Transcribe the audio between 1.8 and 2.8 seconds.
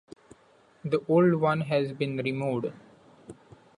been removed.